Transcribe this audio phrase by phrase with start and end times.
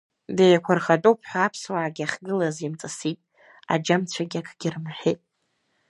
[0.35, 3.19] Деиқәырхатәуп ҳәа аԥсуаагьы ахьгылаз имҵысит,
[3.73, 5.21] аџьамцәагьы акгьы рымҳәеит.